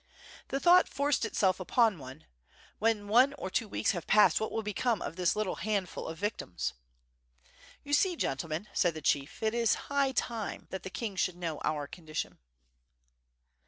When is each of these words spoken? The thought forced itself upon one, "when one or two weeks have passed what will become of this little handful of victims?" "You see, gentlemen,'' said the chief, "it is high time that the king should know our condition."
The 0.47 0.59
thought 0.59 0.89
forced 0.89 1.25
itself 1.25 1.59
upon 1.59 1.99
one, 1.99 2.25
"when 2.79 3.07
one 3.07 3.33
or 3.35 3.51
two 3.51 3.67
weeks 3.67 3.91
have 3.91 4.07
passed 4.07 4.41
what 4.41 4.51
will 4.51 4.63
become 4.63 4.99
of 4.99 5.15
this 5.15 5.35
little 5.35 5.57
handful 5.57 6.07
of 6.07 6.17
victims?" 6.17 6.73
"You 7.83 7.93
see, 7.93 8.15
gentlemen,'' 8.15 8.67
said 8.73 8.95
the 8.95 9.03
chief, 9.03 9.43
"it 9.43 9.53
is 9.53 9.75
high 9.91 10.11
time 10.13 10.65
that 10.71 10.81
the 10.81 10.89
king 10.89 11.15
should 11.17 11.37
know 11.37 11.61
our 11.63 11.85
condition." 11.85 12.39